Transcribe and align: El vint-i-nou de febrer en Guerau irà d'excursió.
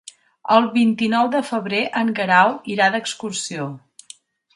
El 0.53 0.67
vint-i-nou 0.77 1.29
de 1.35 1.41
febrer 1.49 1.81
en 2.01 2.09
Guerau 2.21 2.55
irà 2.77 2.87
d'excursió. 2.95 3.69